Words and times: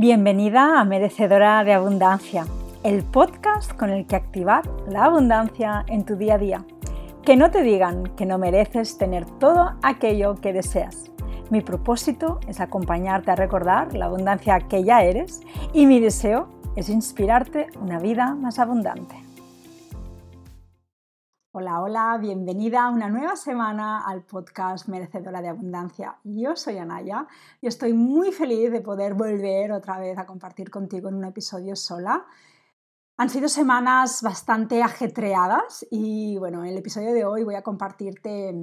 Bienvenida 0.00 0.80
a 0.80 0.84
Merecedora 0.86 1.62
de 1.62 1.74
Abundancia, 1.74 2.46
el 2.84 3.02
podcast 3.02 3.74
con 3.74 3.90
el 3.90 4.06
que 4.06 4.16
activar 4.16 4.64
la 4.88 5.04
abundancia 5.04 5.84
en 5.88 6.06
tu 6.06 6.16
día 6.16 6.36
a 6.36 6.38
día. 6.38 6.64
Que 7.22 7.36
no 7.36 7.50
te 7.50 7.60
digan 7.60 8.04
que 8.16 8.24
no 8.24 8.38
mereces 8.38 8.96
tener 8.96 9.26
todo 9.26 9.74
aquello 9.82 10.36
que 10.36 10.54
deseas. 10.54 11.10
Mi 11.50 11.60
propósito 11.60 12.40
es 12.48 12.60
acompañarte 12.60 13.30
a 13.30 13.36
recordar 13.36 13.92
la 13.92 14.06
abundancia 14.06 14.58
que 14.60 14.84
ya 14.84 15.02
eres 15.02 15.42
y 15.74 15.84
mi 15.84 16.00
deseo 16.00 16.48
es 16.76 16.88
inspirarte 16.88 17.66
una 17.78 17.98
vida 17.98 18.34
más 18.34 18.58
abundante. 18.58 19.16
Hola, 21.52 21.80
hola, 21.82 22.16
bienvenida 22.20 22.84
a 22.84 22.90
una 22.90 23.08
nueva 23.08 23.34
semana 23.34 24.06
al 24.06 24.22
podcast 24.22 24.86
Merecedora 24.86 25.42
de 25.42 25.48
Abundancia. 25.48 26.16
Yo 26.22 26.54
soy 26.54 26.78
Anaya 26.78 27.26
y 27.60 27.66
estoy 27.66 27.92
muy 27.92 28.30
feliz 28.30 28.70
de 28.70 28.80
poder 28.80 29.14
volver 29.14 29.72
otra 29.72 29.98
vez 29.98 30.16
a 30.16 30.26
compartir 30.26 30.70
contigo 30.70 31.08
en 31.08 31.16
un 31.16 31.24
episodio 31.24 31.74
sola. 31.74 32.24
Han 33.16 33.30
sido 33.30 33.48
semanas 33.48 34.22
bastante 34.22 34.80
ajetreadas 34.80 35.84
y 35.90 36.38
bueno, 36.38 36.62
en 36.62 36.70
el 36.70 36.78
episodio 36.78 37.12
de 37.12 37.24
hoy 37.24 37.42
voy 37.42 37.56
a 37.56 37.62
compartirte 37.62 38.54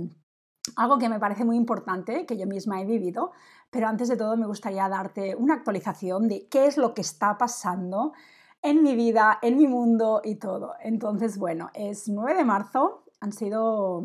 algo 0.78 0.98
que 0.98 1.10
me 1.10 1.20
parece 1.20 1.44
muy 1.44 1.58
importante, 1.58 2.26
que 2.26 2.38
yo 2.38 2.48
misma 2.48 2.82
he 2.82 2.86
vivido, 2.86 3.34
pero 3.70 3.90
antes 3.90 4.08
de 4.08 4.16
todo 4.16 4.38
me 4.38 4.48
gustaría 4.48 4.88
darte 4.88 5.36
una 5.36 5.56
actualización 5.56 6.30
de 6.30 6.48
qué 6.48 6.68
es 6.68 6.78
lo 6.78 6.94
que 6.94 7.02
está 7.02 7.38
pasando 7.38 8.14
en 8.62 8.84
mi 8.84 8.96
vida, 8.96 9.40
en 9.42 9.58
mi 9.58 9.68
mundo 9.68 10.22
y 10.24 10.36
todo. 10.36 10.76
Entonces, 10.82 11.38
bueno, 11.38 11.70
es 11.74 12.10
9 12.10 12.36
de 12.36 12.46
marzo, 12.46 13.04
han 13.20 13.32
sido, 13.32 14.04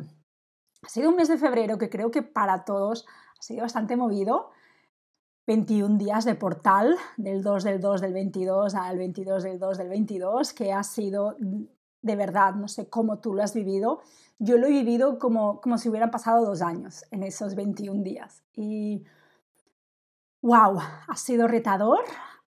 ha 0.82 0.88
sido 0.88 1.10
un 1.10 1.16
mes 1.16 1.28
de 1.28 1.38
febrero 1.38 1.78
que 1.78 1.90
creo 1.90 2.10
que 2.10 2.22
para 2.22 2.64
todos 2.64 3.06
ha 3.38 3.42
sido 3.42 3.62
bastante 3.62 3.96
movido. 3.96 4.50
21 5.46 5.98
días 5.98 6.24
de 6.24 6.36
portal, 6.36 6.96
del 7.16 7.42
2 7.42 7.64
del 7.64 7.80
2 7.80 8.00
del 8.00 8.12
22 8.12 8.74
al 8.76 8.96
22 8.96 9.42
del 9.42 9.58
2 9.58 9.78
del 9.78 9.88
22, 9.88 10.52
que 10.52 10.72
ha 10.72 10.84
sido 10.84 11.36
de 12.02 12.16
verdad, 12.16 12.54
no 12.54 12.68
sé 12.68 12.88
cómo 12.88 13.20
tú 13.20 13.32
lo 13.32 13.42
has 13.42 13.54
vivido, 13.54 14.00
yo 14.38 14.58
lo 14.58 14.66
he 14.66 14.70
vivido 14.70 15.18
como, 15.18 15.60
como 15.60 15.78
si 15.78 15.88
hubieran 15.88 16.10
pasado 16.10 16.44
dos 16.44 16.60
años 16.60 17.04
en 17.12 17.22
esos 17.22 17.54
21 17.54 18.02
días. 18.02 18.42
Y 18.54 19.04
wow, 20.42 20.78
ha 21.06 21.16
sido 21.16 21.46
retador, 21.46 22.00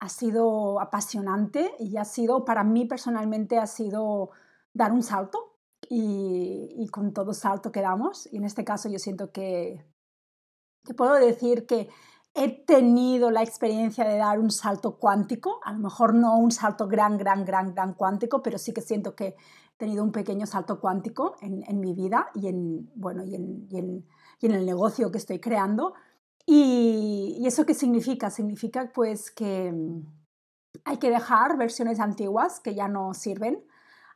ha 0.02 0.08
sido 0.08 0.80
apasionante 0.80 1.76
y 1.78 1.96
ha 1.96 2.04
sido, 2.04 2.44
para 2.44 2.64
mí 2.64 2.86
personalmente, 2.86 3.60
ha 3.60 3.68
sido 3.68 4.30
dar 4.74 4.90
un 4.90 5.04
salto 5.04 5.60
y, 5.88 6.88
con 6.90 7.12
todo 7.12 7.32
salto 7.34 7.70
que 7.70 7.82
damos. 7.82 8.28
Y 8.32 8.38
en 8.38 8.44
este 8.44 8.64
caso 8.64 8.88
yo 8.88 8.98
siento 8.98 9.30
que, 9.30 9.86
que 10.84 10.94
puedo 10.94 11.14
decir 11.14 11.66
que 11.66 11.88
he 12.34 12.64
tenido 12.64 13.30
la 13.30 13.44
experiencia 13.44 14.04
de 14.04 14.16
dar 14.16 14.40
un 14.40 14.50
salto 14.50 14.98
cuántico, 14.98 15.60
a 15.62 15.72
lo 15.72 15.78
mejor 15.78 16.14
no 16.14 16.36
un 16.36 16.50
salto 16.50 16.88
gran, 16.88 17.16
gran, 17.16 17.44
gran, 17.44 17.72
gran 17.72 17.94
cuántico, 17.94 18.42
pero 18.42 18.58
sí 18.58 18.72
que 18.72 18.80
siento 18.80 19.14
que 19.14 19.26
he 19.26 19.36
tenido 19.76 20.02
un 20.02 20.10
pequeño 20.10 20.46
salto 20.46 20.80
cuántico 20.80 21.36
en, 21.40 21.62
en 21.68 21.78
mi 21.78 21.94
vida 21.94 22.28
y 22.34 22.48
en, 22.48 22.90
bueno, 22.96 23.22
y 23.22 23.36
en, 23.36 23.68
y 23.70 23.78
en, 23.78 24.04
y 24.40 24.46
en 24.46 24.52
el 24.52 24.66
negocio 24.66 25.12
que 25.12 25.18
estoy 25.18 25.38
creando. 25.38 25.94
Y, 26.46 27.42
eso 27.46 27.66
qué 27.66 27.74
significa? 27.74 28.30
Significa 28.30 28.90
pues 28.92 29.30
que 29.30 29.72
mm, 29.72 30.06
hay 30.84 30.96
que 30.98 31.10
dejar 31.10 31.56
versiones 31.56 32.00
antiguas 32.00 32.60
que 32.60 32.74
ya 32.74 32.88
no 32.88 33.14
sirven, 33.14 33.64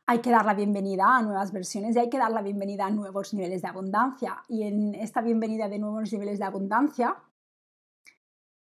hay 0.05 0.19
que 0.19 0.31
dar 0.31 0.45
la 0.45 0.53
bienvenida 0.53 1.17
a 1.17 1.21
nuevas 1.21 1.51
versiones 1.51 1.95
y 1.95 1.99
hay 1.99 2.09
que 2.09 2.17
dar 2.17 2.31
la 2.31 2.41
bienvenida 2.41 2.85
a 2.85 2.89
nuevos 2.89 3.33
niveles 3.33 3.61
de 3.61 3.67
abundancia. 3.67 4.43
Y 4.47 4.63
en 4.63 4.95
esta 4.95 5.21
bienvenida 5.21 5.67
de 5.67 5.79
nuevos 5.79 6.11
niveles 6.13 6.39
de 6.39 6.45
abundancia, 6.45 7.17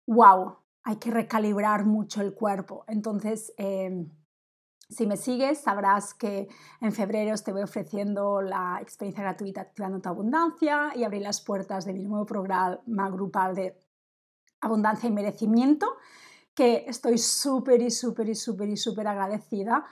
wow, 0.08 0.58
hay 0.84 0.98
que 0.98 1.10
recalibrar 1.10 1.86
mucho 1.86 2.22
el 2.22 2.34
cuerpo. 2.34 2.84
Entonces, 2.88 3.54
em, 3.58 4.12
si 4.92 5.08
me 5.08 5.16
sigues, 5.16 5.62
sabrás 5.62 6.14
que 6.14 6.50
en 6.82 6.92
febrero 6.92 7.34
te 7.38 7.54
voy 7.54 7.62
ofreciendo 7.62 8.42
la 8.42 8.80
experiencia 8.82 9.24
gratuita 9.24 9.62
Activando 9.62 10.02
tu 10.02 10.10
Abundancia 10.10 10.92
y 10.96 11.06
abrir 11.06 11.22
las 11.22 11.40
puertas 11.42 11.86
de 11.86 11.94
mi 11.94 12.04
nuevo 12.04 12.26
programa 12.26 13.10
grupal 13.10 13.56
de 13.56 13.80
Abundancia 14.60 15.08
y 15.08 15.14
Merecimiento, 15.14 15.88
que 16.54 16.84
estoy 16.88 17.18
súper 17.18 17.82
y 17.82 17.90
súper 17.90 18.28
y 18.30 18.36
súper 18.36 18.68
y 18.70 18.78
súper 18.78 19.08
agradecida 19.08 19.86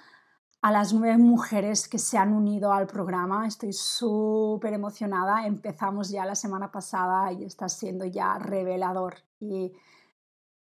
a 0.61 0.71
las 0.71 0.93
nueve 0.93 1.17
mujeres 1.17 1.87
que 1.87 1.97
se 1.97 2.17
han 2.17 2.33
unido 2.33 2.73
al 2.73 2.85
programa. 2.85 3.47
Estoy 3.47 3.71
súper 3.71 4.73
emocionada. 4.73 5.45
Empezamos 5.47 6.09
ya 6.09 6.25
la 6.25 6.35
semana 6.35 6.69
pasada 6.69 7.31
y 7.31 7.45
está 7.45 7.69
siendo 7.69 8.03
ya 8.03 8.37
revelador. 8.37 9.15
Y 9.39 9.71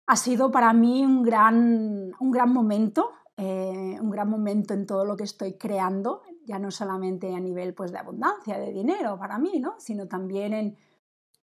ha 0.06 0.16
sido 0.16 0.50
para 0.50 0.74
mí 0.74 1.06
un 1.06 1.22
gran, 1.22 2.12
un 2.20 2.30
gran 2.30 2.53
momento 2.53 3.10
eh, 3.41 3.97
un 4.00 4.10
gran 4.10 4.28
momento 4.28 4.75
en 4.75 4.84
todo 4.84 5.04
lo 5.04 5.16
que 5.16 5.22
estoy 5.22 5.53
creando, 5.53 6.22
ya 6.44 6.59
no 6.59 6.72
solamente 6.72 7.32
a 7.32 7.38
nivel 7.38 7.72
pues, 7.72 7.93
de 7.93 7.99
abundancia, 7.99 8.59
de 8.59 8.72
dinero 8.72 9.16
para 9.16 9.38
mí, 9.38 9.60
¿no? 9.60 9.76
sino 9.78 10.09
también 10.09 10.53
en, 10.53 10.76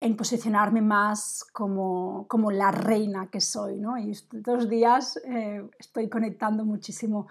en 0.02 0.18
posicionarme 0.18 0.82
más 0.82 1.46
como, 1.54 2.28
como, 2.28 2.52
la 2.52 2.72
reina 2.72 3.30
que 3.32 3.40
soy. 3.40 3.80
¿no? 3.80 3.98
Y 3.98 4.12
estos 4.12 4.68
días 4.68 5.22
eh, 5.24 5.66
estoy 5.80 6.10
conectando 6.10 6.66
muchísimo 6.66 7.28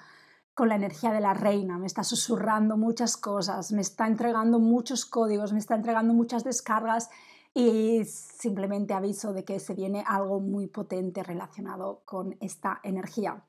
con 0.55 0.71
la 0.71 0.77
energía 0.77 1.13
de 1.13 1.21
la 1.21 1.35
reina, 1.35 1.77
me 1.77 1.87
está 1.87 2.03
susurrando 2.03 2.79
muchas 2.79 3.19
cosas, 3.19 3.71
me 3.71 3.83
está 3.83 4.07
entregando 4.07 4.61
muchos 4.61 5.05
códigos, 5.05 5.53
me 5.53 5.59
está 5.59 5.75
entregando 5.75 6.15
muchas 6.15 6.43
descargas 6.43 7.11
y 7.53 8.03
simplemente 8.07 8.95
aviso 8.95 9.35
de 9.35 9.45
que 9.45 9.61
se 9.61 9.75
viene 9.75 10.05
algo 10.07 10.41
muy 10.41 10.69
potente 10.69 11.23
relacionado 11.23 12.01
con 12.07 12.39
esta 12.41 12.81
energía. 12.83 13.45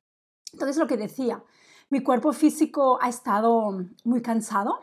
Entonces, 0.56 0.78
lo 0.78 0.88
que 0.88 0.96
decía, 0.96 1.44
mi 1.90 2.02
cuerpo 2.02 2.32
físico 2.32 2.98
ha 3.02 3.10
estado 3.10 3.78
muy 4.06 4.22
cansado. 4.22 4.80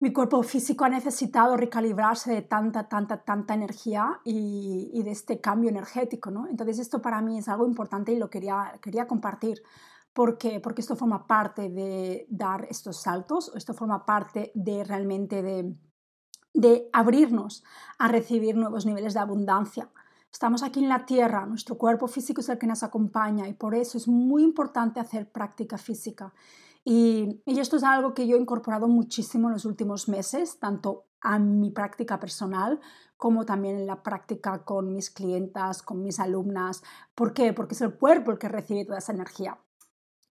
Mi 0.00 0.12
cuerpo 0.12 0.42
físico 0.42 0.84
ha 0.84 0.88
necesitado 0.88 1.56
recalibrarse 1.56 2.32
de 2.32 2.42
tanta, 2.42 2.88
tanta, 2.88 3.22
tanta 3.22 3.54
energía 3.54 4.20
y, 4.24 5.00
de 5.04 5.10
este 5.12 5.40
cambio 5.40 5.70
energético. 5.70 6.32
¿no? 6.32 6.48
Entonces, 6.48 6.80
esto 6.80 7.00
para 7.00 7.22
mí 7.22 7.38
es 7.38 7.48
algo 7.48 7.64
importante 7.64 8.10
y 8.10 8.18
lo 8.18 8.28
quería, 8.28 8.76
quería 8.82 9.06
compartir. 9.06 9.62
¿Por 10.12 10.36
qué? 10.36 10.58
Porque 10.58 10.80
esto 10.80 10.96
forma 10.96 11.28
parte 11.28 11.70
de 11.70 12.26
dar 12.28 12.66
estos 12.68 13.00
saltos, 13.00 13.52
esto 13.54 13.72
forma 13.72 14.04
parte 14.04 14.50
de 14.56 14.82
realmente 14.82 15.42
de, 15.42 15.76
de 16.54 16.90
abrirnos 16.92 17.62
a 17.98 18.08
recibir 18.08 18.56
nuevos 18.56 18.84
niveles 18.84 19.14
de 19.14 19.20
abundancia. 19.20 19.90
Estamos 20.36 20.62
aquí 20.62 20.80
en 20.80 20.90
la 20.90 21.06
tierra, 21.06 21.46
nuestro 21.46 21.78
cuerpo 21.78 22.08
físico 22.08 22.42
es 22.42 22.50
el 22.50 22.58
que 22.58 22.66
nos 22.66 22.82
acompaña 22.82 23.48
y 23.48 23.54
por 23.54 23.74
eso 23.74 23.96
es 23.96 24.06
muy 24.06 24.42
importante 24.42 25.00
hacer 25.00 25.32
práctica 25.32 25.78
física. 25.78 26.34
Y, 26.84 27.40
esto 27.46 27.78
es 27.78 27.82
algo 27.82 28.12
que 28.12 28.26
yo 28.26 28.36
he 28.36 28.38
incorporado 28.38 28.86
muchísimo 28.86 29.48
en 29.48 29.54
los 29.54 29.64
últimos 29.64 30.10
meses, 30.10 30.58
tanto 30.58 31.06
a 31.22 31.38
mi 31.38 31.70
práctica 31.70 32.20
personal 32.20 32.80
como 33.16 33.46
también 33.46 33.78
en 33.78 33.86
la 33.86 34.02
práctica 34.02 34.62
con 34.62 34.92
mis 34.92 35.08
clientas, 35.08 35.82
con 35.82 36.02
mis 36.02 36.20
alumnas. 36.20 36.82
¿Por 37.14 37.32
qué? 37.32 37.54
Porque 37.54 37.74
es 37.74 37.80
el 37.80 37.94
cuerpo 37.94 38.30
el 38.30 38.38
que 38.38 38.50
recibe 38.50 38.84
toda 38.84 38.98
esa 38.98 39.12
energía. 39.12 39.58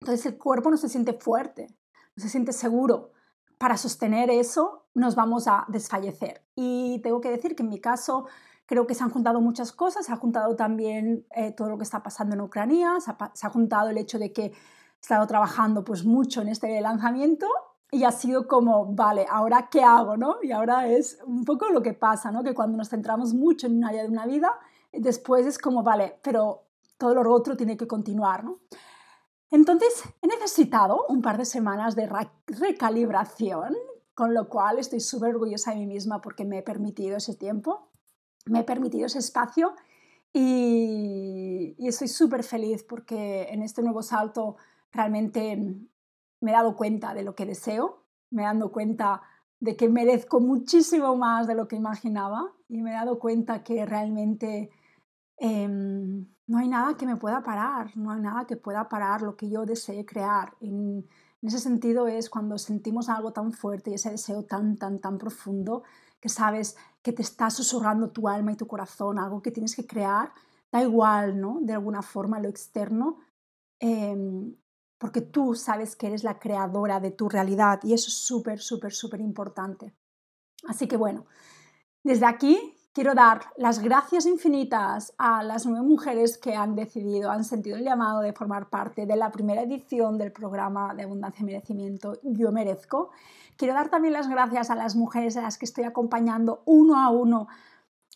Entonces 0.02 0.26
el 0.26 0.36
cuerpo 0.36 0.70
no 0.70 0.76
se 0.76 0.90
siente 0.90 1.14
fuerte, 1.14 1.68
no 2.14 2.22
se 2.22 2.28
siente 2.28 2.52
seguro. 2.52 3.12
Para 3.56 3.78
sostener 3.78 4.28
eso 4.28 4.84
nos 4.92 5.14
vamos 5.14 5.48
a 5.48 5.64
desfallecer. 5.68 6.44
Y 6.54 7.00
tengo 7.02 7.22
que 7.22 7.30
decir 7.30 7.56
que 7.56 7.62
en 7.62 7.70
mi 7.70 7.80
caso 7.80 8.26
Creo 8.66 8.86
que 8.86 8.94
se 8.94 9.04
han 9.04 9.10
juntado 9.10 9.40
muchas 9.40 9.72
cosas, 9.72 10.06
se 10.06 10.12
ha 10.12 10.16
juntado 10.16 10.56
también 10.56 11.26
eh, 11.34 11.52
todo 11.52 11.68
lo 11.68 11.76
que 11.76 11.84
está 11.84 12.02
pasando 12.02 12.34
en 12.34 12.40
Ucrania, 12.40 12.98
se 13.00 13.46
ha, 13.46 13.50
juntado 13.50 13.90
el 13.90 13.98
hecho 13.98 14.18
de 14.18 14.32
que 14.32 14.46
he 14.46 14.52
estado 15.00 15.26
trabajando 15.26 15.84
pues 15.84 16.04
mucho 16.04 16.40
en 16.40 16.48
este 16.48 16.80
lanzamiento 16.80 17.46
y 17.90 18.04
ha 18.04 18.10
sido 18.10 18.48
como, 18.48 18.86
vale, 18.94 19.26
ahora 19.30 19.68
qué 19.70 19.84
hago, 19.84 20.16
¿no? 20.16 20.36
Y 20.42 20.52
ahora 20.52 20.88
es 20.88 21.18
un 21.26 21.44
poco 21.44 21.68
lo 21.68 21.82
que 21.82 21.92
pasa, 21.92 22.32
¿no? 22.32 22.42
Que 22.42 22.54
cuando 22.54 22.78
nos 22.78 22.88
centramos 22.88 23.34
mucho 23.34 23.66
en 23.66 23.76
un 23.76 23.84
área 23.84 24.02
de 24.02 24.08
una 24.08 24.26
vida, 24.26 24.50
después 24.92 25.46
es 25.46 25.58
como, 25.58 25.82
vale, 25.82 26.18
pero 26.22 26.64
todo 26.96 27.22
lo 27.22 27.32
otro 27.32 27.56
tiene 27.56 27.76
que 27.76 27.86
continuar, 27.86 28.44
¿no? 28.44 28.60
Entonces, 29.50 30.02
he 30.22 30.26
necesitado 30.26 31.04
un 31.08 31.22
par 31.22 31.38
de 31.38 31.44
semanas 31.44 31.94
de 31.94 32.10
recalibración, 32.46 33.76
con 34.14 34.34
lo 34.34 34.48
cual 34.48 34.78
estoy 34.78 35.00
súper 35.00 35.34
orgullosa 35.34 35.70
de 35.70 35.76
mí 35.76 35.86
misma 35.86 36.20
porque 36.20 36.44
me 36.44 36.58
he 36.58 36.62
permitido 36.62 37.18
ese 37.18 37.34
tiempo 37.34 37.90
me 38.46 38.60
he 38.60 38.64
permitido 38.64 39.06
ese 39.06 39.18
espacio 39.18 39.74
y, 40.32 41.76
estoy 41.78 42.08
súper 42.08 42.42
feliz 42.42 42.82
porque 42.82 43.48
en 43.50 43.62
este 43.62 43.82
nuevo 43.82 44.02
salto 44.02 44.56
realmente 44.92 45.56
me 46.40 46.50
he 46.50 46.54
dado 46.54 46.76
cuenta 46.76 47.14
de 47.14 47.22
lo 47.22 47.34
que 47.34 47.46
deseo, 47.46 48.04
me 48.30 48.42
he 48.42 48.46
dado 48.46 48.72
cuenta 48.72 49.22
de 49.60 49.76
que 49.76 49.88
merezco 49.88 50.40
muchísimo 50.40 51.16
más 51.16 51.46
de 51.46 51.54
lo 51.54 51.68
que 51.68 51.76
imaginaba 51.76 52.52
y 52.68 52.82
me 52.82 52.90
he 52.90 52.94
dado 52.94 53.18
cuenta 53.18 53.62
que 53.62 53.86
realmente 53.86 54.70
em, 55.38 56.26
no 56.46 56.58
hay 56.58 56.68
nada 56.68 56.96
que 56.96 57.06
me 57.06 57.16
pueda 57.16 57.42
parar, 57.42 57.96
no 57.96 58.10
hay 58.10 58.20
nada 58.20 58.46
que 58.46 58.56
pueda 58.56 58.88
parar 58.88 59.22
lo 59.22 59.36
que 59.36 59.48
yo 59.48 59.64
desee 59.64 60.04
crear. 60.04 60.54
En, 60.60 61.06
en 61.44 61.48
ese 61.48 61.60
sentido 61.60 62.08
es 62.08 62.28
cuando 62.28 62.58
sentimos 62.58 63.08
algo 63.08 63.32
tan 63.32 63.52
fuerte 63.52 63.90
y 63.90 63.94
ese 63.94 64.10
deseo 64.10 64.44
tan, 64.44 64.76
tan, 64.76 64.98
tan 64.98 65.18
profundo 65.18 65.84
que 66.20 66.28
sabes 66.28 66.76
que 67.04 67.12
te 67.12 67.20
está 67.20 67.50
susurrando 67.50 68.10
tu 68.10 68.28
alma 68.28 68.52
y 68.52 68.56
tu 68.56 68.66
corazón, 68.66 69.18
algo 69.18 69.42
que 69.42 69.50
tienes 69.50 69.76
que 69.76 69.86
crear, 69.86 70.32
da 70.72 70.82
igual, 70.82 71.38
¿no? 71.38 71.58
De 71.60 71.74
alguna 71.74 72.00
forma 72.00 72.40
lo 72.40 72.48
externo, 72.48 73.20
em, 73.78 74.56
porque 74.98 75.20
tú 75.20 75.54
sabes 75.54 75.96
que 75.96 76.06
eres 76.06 76.24
la 76.24 76.38
creadora 76.38 77.00
de 77.00 77.10
tu 77.10 77.28
realidad 77.28 77.78
y 77.82 77.92
eso 77.92 78.08
es 78.08 78.14
súper, 78.14 78.58
súper, 78.58 78.92
súper 78.92 79.20
importante. 79.20 79.94
Así 80.66 80.88
que 80.88 80.96
bueno, 80.96 81.26
desde 82.02 82.24
aquí 82.24 82.73
quiero 82.94 83.14
dar 83.14 83.46
las 83.56 83.80
gracias 83.80 84.24
infinitas 84.24 85.12
a 85.18 85.42
las 85.42 85.66
nueve 85.66 85.84
mujeres 85.84 86.38
que 86.38 86.54
han 86.54 86.76
decidido, 86.76 87.30
han 87.30 87.44
sentido 87.44 87.76
el 87.76 87.84
llamado 87.84 88.20
de 88.20 88.32
formar 88.32 88.70
parte 88.70 89.04
de 89.04 89.16
la 89.16 89.32
primera 89.32 89.62
edición 89.62 90.16
del 90.16 90.30
programa 90.30 90.94
de 90.94 91.02
Abundancia 91.02 91.42
y 91.42 91.46
Merecimiento 91.46 92.20
Yo 92.22 92.52
Merezco. 92.52 93.10
Quiero 93.56 93.74
dar 93.74 93.90
también 93.90 94.14
las 94.14 94.28
gracias 94.28 94.70
a 94.70 94.76
las 94.76 94.94
mujeres 94.94 95.36
a 95.36 95.42
las 95.42 95.58
que 95.58 95.64
estoy 95.64 95.84
acompañando 95.84 96.62
uno 96.66 97.00
a 97.00 97.10
uno 97.10 97.48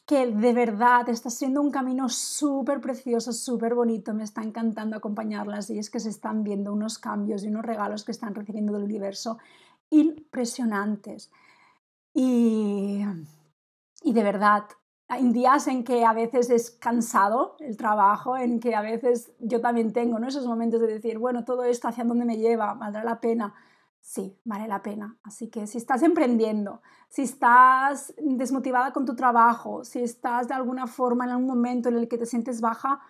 que 0.06 0.26
de 0.26 0.52
verdad 0.54 1.08
está 1.08 1.28
siendo 1.28 1.60
un 1.60 1.70
camino 1.70 2.08
súper 2.08 2.80
precioso, 2.80 3.32
súper 3.32 3.74
bonito, 3.74 4.14
me 4.14 4.24
está 4.24 4.42
encantando 4.42 4.96
acompañarlas 4.96 5.68
y 5.70 5.78
es 5.78 5.90
que 5.90 6.00
se 6.00 6.08
están 6.08 6.44
viendo 6.44 6.72
unos 6.72 6.98
cambios 6.98 7.44
y 7.44 7.48
unos 7.48 7.66
regalos 7.66 8.04
que 8.04 8.12
están 8.12 8.34
recibiendo 8.34 8.72
del 8.72 8.84
universo 8.84 9.38
impresionantes. 9.90 11.30
Y, 12.14 13.04
y 14.08 14.12
de 14.12 14.22
verdad, 14.22 14.64
hay 15.08 15.30
días 15.32 15.68
en 15.68 15.84
que 15.84 16.04
a 16.04 16.12
veces 16.12 16.50
es 16.50 16.70
cansado 16.70 17.56
el 17.60 17.76
trabajo, 17.76 18.36
en 18.36 18.60
que 18.60 18.74
a 18.74 18.82
veces 18.82 19.32
yo 19.38 19.60
también 19.60 19.92
tengo 19.92 20.18
¿no? 20.18 20.28
esos 20.28 20.46
momentos 20.46 20.80
de 20.80 20.86
decir, 20.86 21.18
bueno, 21.18 21.44
todo 21.44 21.64
esto 21.64 21.88
hacia 21.88 22.04
dónde 22.04 22.24
me 22.24 22.36
lleva, 22.36 22.74
valdrá 22.74 23.04
la 23.04 23.20
pena 23.20 23.54
sí, 24.08 24.40
vale 24.44 24.66
la 24.68 24.82
pena. 24.82 25.18
Así 25.22 25.48
que 25.48 25.66
si 25.66 25.76
estás 25.76 26.02
emprendiendo, 26.02 26.80
si 27.10 27.22
estás 27.22 28.14
desmotivada 28.16 28.92
con 28.92 29.04
tu 29.04 29.14
trabajo, 29.14 29.84
si 29.84 30.00
estás 30.00 30.48
de 30.48 30.54
alguna 30.54 30.86
forma 30.86 31.24
en 31.24 31.30
algún 31.30 31.46
momento 31.46 31.90
en 31.90 31.96
el 31.96 32.08
que 32.08 32.16
te 32.16 32.24
sientes 32.24 32.62
baja, 32.62 33.00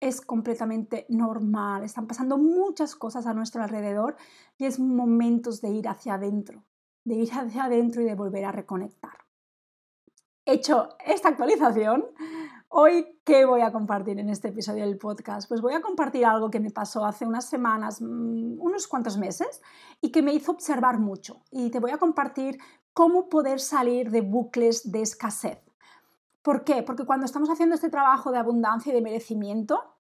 es 0.00 0.22
completamente 0.22 1.04
normal. 1.10 1.84
Están 1.84 2.06
pasando 2.06 2.38
muchas 2.38 2.96
cosas 2.96 3.26
a 3.26 3.34
nuestro 3.34 3.62
alrededor 3.62 4.16
y 4.56 4.64
es 4.64 4.78
momentos 4.78 5.60
de 5.60 5.70
ir 5.70 5.88
hacia 5.88 6.14
adentro, 6.14 6.64
de 7.04 7.16
ir 7.16 7.30
hacia 7.32 7.64
adentro 7.64 8.00
y 8.00 8.06
de 8.06 8.14
volver 8.14 8.46
a 8.46 8.52
reconectar. 8.52 9.25
Hecho 10.48 10.90
esta 11.04 11.30
actualización, 11.30 12.04
Hoy, 12.68 13.20
¿qué 13.24 13.44
voy 13.44 13.62
a 13.62 13.72
compartir 13.72 14.18
en 14.18 14.28
este 14.28 14.48
episodio 14.48 14.84
del 14.84 14.98
podcast? 14.98 15.48
Pues 15.48 15.60
voy 15.60 15.74
a 15.74 15.80
compartir 15.80 16.26
algo 16.26 16.50
que 16.50 16.60
me 16.60 16.70
pasó 16.70 17.04
hace 17.04 17.24
unas 17.24 17.48
semanas, 17.48 18.02
mm, 18.02 18.60
unos 18.60 18.86
cuantos 18.86 19.16
meses, 19.18 19.62
y 20.00 20.10
que 20.10 20.20
me 20.20 20.34
hizo 20.34 20.52
observar 20.52 20.98
mucho. 20.98 21.42
Y 21.50 21.70
te 21.70 21.80
voy 21.80 21.92
a 21.92 21.98
compartir 21.98 22.58
cómo 22.92 23.28
poder 23.28 23.60
salir 23.60 24.10
de 24.10 24.20
bucles 24.20 24.90
de 24.92 25.02
escasez. 25.02 25.58
¿Por 26.42 26.64
qué? 26.64 26.82
Porque 26.82 27.06
cuando 27.06 27.24
estamos 27.24 27.48
haciendo 27.48 27.74
este 27.74 27.88
trabajo 27.88 28.30
de 28.30 28.38
abundancia 28.38 28.90
y 28.92 28.94
de 28.94 29.02
merecimiento, 29.02 29.95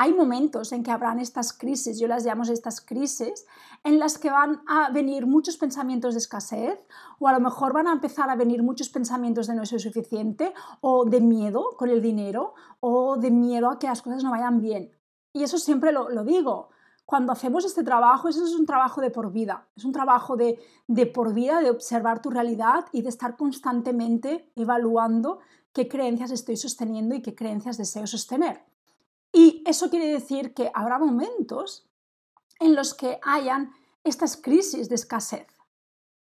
hay 0.00 0.14
momentos 0.14 0.72
en 0.72 0.82
que 0.82 0.90
habrán 0.90 1.18
estas 1.18 1.52
crisis, 1.52 2.00
yo 2.00 2.08
las 2.08 2.24
llamo 2.24 2.44
estas 2.44 2.80
crisis, 2.80 3.44
en 3.84 3.98
las 3.98 4.16
que 4.16 4.30
van 4.30 4.62
a 4.66 4.90
venir 4.90 5.26
muchos 5.26 5.58
pensamientos 5.58 6.14
de 6.14 6.20
escasez 6.20 6.78
o 7.18 7.28
a 7.28 7.34
lo 7.34 7.40
mejor 7.40 7.74
van 7.74 7.86
a 7.86 7.92
empezar 7.92 8.30
a 8.30 8.34
venir 8.34 8.62
muchos 8.62 8.88
pensamientos 8.88 9.46
de 9.46 9.56
no 9.56 9.66
soy 9.66 9.78
suficiente 9.78 10.54
o 10.80 11.04
de 11.04 11.20
miedo 11.20 11.76
con 11.76 11.90
el 11.90 12.00
dinero 12.00 12.54
o 12.80 13.18
de 13.18 13.30
miedo 13.30 13.68
a 13.68 13.78
que 13.78 13.88
las 13.88 14.00
cosas 14.00 14.24
no 14.24 14.30
vayan 14.30 14.62
bien. 14.62 14.90
Y 15.34 15.42
eso 15.42 15.58
siempre 15.58 15.92
lo, 15.92 16.24
digo. 16.24 16.70
Cuando 17.04 17.32
hacemos 17.32 17.66
este 17.66 17.84
trabajo, 17.84 18.30
eso 18.30 18.42
es 18.42 18.54
un 18.54 18.64
trabajo 18.64 19.02
de 19.02 19.10
por 19.10 19.30
vida, 19.30 19.68
es 19.76 19.84
un 19.84 19.92
trabajo 19.92 20.34
de, 20.34 20.58
de 20.86 21.04
por 21.04 21.34
vida, 21.34 21.60
de 21.60 21.68
observar 21.68 22.22
tu 22.22 22.30
realidad 22.30 22.86
y 22.92 23.02
de 23.02 23.10
estar 23.10 23.36
constantemente 23.36 24.50
evaluando 24.56 25.40
qué 25.74 25.88
creencias 25.88 26.30
estoy 26.30 26.56
sosteniendo 26.56 27.14
y 27.14 27.20
qué 27.20 27.34
creencias 27.34 27.76
deseo 27.76 28.06
sostener. 28.06 28.69
Y 29.32 29.62
eso 29.66 29.90
quiere 29.90 30.06
decir 30.06 30.54
que 30.54 30.70
habrá 30.74 30.98
momentos 30.98 31.88
en 32.58 32.74
los 32.74 32.94
que 32.94 33.18
hayan 33.22 33.72
estas 34.04 34.36
crisis 34.36 34.88
de 34.88 34.94
escasez, 34.94 35.46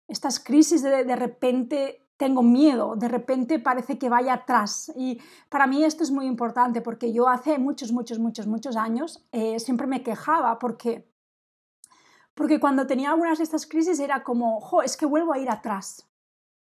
estas 0.08 0.40
crisis 0.40 0.82
de 0.82 1.04
de 1.04 1.16
repente 1.16 2.08
tengo 2.18 2.42
miedo, 2.42 2.96
de 2.96 3.08
repente 3.08 3.60
parece 3.60 3.98
que 3.98 4.10
vaya 4.10 4.34
atrás. 4.34 4.92
Y 4.96 5.22
para 5.50 5.68
mí 5.68 5.84
esto 5.84 6.04
es 6.04 6.12
muy 6.12 6.26
importante 6.26 6.82
porque 6.82 7.14
yo 7.14 7.30
hace 7.30 7.60
muchos, 7.60 7.92
muchos, 7.92 8.20
muchos, 8.20 8.48
muchos 8.48 8.76
años 8.76 9.24
eh, 9.32 9.60
siempre 9.60 9.88
me 9.88 10.04
quejaba 10.04 10.58
porque, 10.58 11.08
porque 12.34 12.60
cuando 12.60 12.88
tenía 12.88 13.12
algunas 13.12 13.38
de 13.38 13.44
estas 13.44 13.68
crisis 13.68 14.00
era 14.00 14.24
como, 14.24 14.60
jo, 14.60 14.82
es 14.82 14.98
que 14.98 15.06
vuelvo 15.06 15.32
a 15.32 15.40
ir 15.40 15.50
atrás. 15.50 16.08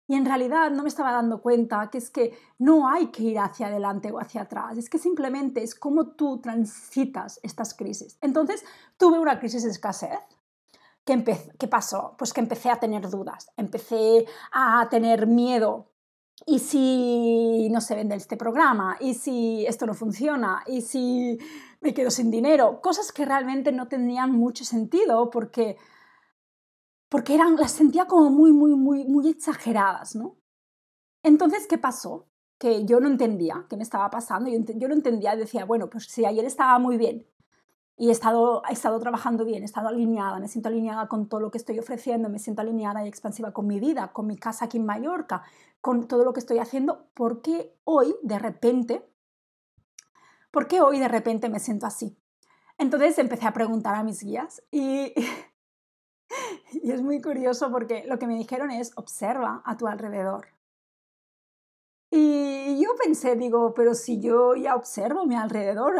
Y 0.06 0.14
en 0.14 0.24
realidad 0.24 0.70
no 0.70 0.82
me 0.82 0.88
estaba 0.88 1.12
dando 1.12 1.40
cuenta 1.40 1.88
que 1.90 1.98
es 1.98 2.10
que 2.10 2.36
no 2.58 2.88
hay 2.88 3.06
que 3.08 3.22
ir 3.22 3.38
hacia 3.38 3.68
adelante 3.68 4.10
o 4.10 4.18
hacia 4.18 4.42
atrás, 4.42 4.76
es 4.76 4.90
que 4.90 4.98
simplemente 4.98 5.62
es 5.62 5.74
cómo 5.74 6.08
tú 6.08 6.40
transitas 6.40 7.38
estas 7.42 7.74
crisis. 7.74 8.18
Entonces 8.20 8.64
tuve 8.96 9.18
una 9.18 9.38
crisis 9.38 9.62
de 9.62 9.70
escasez. 9.70 10.18
¿Qué, 11.04 11.24
¿Qué 11.58 11.68
pasó? 11.68 12.14
Pues 12.18 12.32
que 12.32 12.40
empecé 12.40 12.70
a 12.70 12.78
tener 12.78 13.08
dudas, 13.10 13.50
empecé 13.56 14.26
a 14.52 14.88
tener 14.88 15.26
miedo. 15.26 15.88
¿Y 16.46 16.58
si 16.58 17.68
no 17.70 17.80
se 17.80 17.94
vende 17.94 18.16
este 18.16 18.36
programa? 18.36 18.96
¿Y 19.00 19.14
si 19.14 19.64
esto 19.66 19.86
no 19.86 19.94
funciona? 19.94 20.62
¿Y 20.66 20.82
si 20.82 21.38
me 21.80 21.94
quedo 21.94 22.10
sin 22.10 22.30
dinero? 22.30 22.80
Cosas 22.80 23.12
que 23.12 23.24
realmente 23.24 23.70
no 23.70 23.86
tenían 23.88 24.32
mucho 24.32 24.64
sentido 24.64 25.30
porque 25.30 25.76
porque 27.12 27.34
eran, 27.34 27.56
las 27.56 27.72
sentía 27.72 28.06
como 28.06 28.30
muy, 28.30 28.54
muy, 28.54 28.74
muy, 28.74 29.04
muy 29.04 29.28
exageradas, 29.28 30.16
¿no? 30.16 30.38
Entonces, 31.22 31.66
¿qué 31.66 31.76
pasó? 31.76 32.26
Que 32.56 32.86
yo 32.86 33.00
no 33.00 33.06
entendía 33.06 33.66
qué 33.68 33.76
me 33.76 33.82
estaba 33.82 34.08
pasando, 34.08 34.48
yo, 34.48 34.58
yo 34.76 34.88
no 34.88 34.94
entendía, 34.94 35.36
decía, 35.36 35.66
bueno, 35.66 35.90
pues 35.90 36.06
si 36.06 36.24
ayer 36.24 36.46
estaba 36.46 36.78
muy 36.78 36.96
bien 36.96 37.26
y 37.98 38.08
he 38.08 38.12
estado, 38.12 38.62
he 38.66 38.72
estado 38.72 38.98
trabajando 38.98 39.44
bien, 39.44 39.60
he 39.60 39.66
estado 39.66 39.88
alineada, 39.88 40.40
me 40.40 40.48
siento 40.48 40.70
alineada 40.70 41.06
con 41.06 41.28
todo 41.28 41.40
lo 41.40 41.50
que 41.50 41.58
estoy 41.58 41.78
ofreciendo, 41.78 42.30
me 42.30 42.38
siento 42.38 42.62
alineada 42.62 43.04
y 43.04 43.08
expansiva 43.08 43.52
con 43.52 43.66
mi 43.66 43.78
vida, 43.78 44.10
con 44.14 44.26
mi 44.26 44.38
casa 44.38 44.64
aquí 44.64 44.78
en 44.78 44.86
Mallorca, 44.86 45.42
con 45.82 46.08
todo 46.08 46.24
lo 46.24 46.32
que 46.32 46.40
estoy 46.40 46.60
haciendo, 46.60 47.08
¿por 47.12 47.42
qué 47.42 47.76
hoy 47.84 48.16
de 48.22 48.38
repente, 48.38 49.06
por 50.50 50.66
qué 50.66 50.80
hoy 50.80 50.98
de 50.98 51.08
repente 51.08 51.50
me 51.50 51.60
siento 51.60 51.84
así? 51.84 52.16
Entonces 52.78 53.18
empecé 53.18 53.46
a 53.46 53.52
preguntar 53.52 53.96
a 53.96 54.02
mis 54.02 54.22
guías 54.22 54.62
y 54.70 55.12
Y 56.82 56.90
es 56.90 57.02
muy 57.02 57.20
curioso 57.20 57.70
porque 57.70 58.04
lo 58.06 58.18
que 58.18 58.26
me 58.26 58.34
dijeron 58.34 58.70
es, 58.70 58.92
observa 58.96 59.62
a 59.64 59.76
tu 59.76 59.86
alrededor. 59.86 60.46
Y 62.10 62.78
yo 62.82 62.90
pensé, 63.02 63.36
digo, 63.36 63.72
pero 63.74 63.94
si 63.94 64.20
yo 64.20 64.54
ya 64.54 64.76
observo 64.76 65.22
a 65.22 65.26
mi 65.26 65.34
alrededor, 65.34 65.94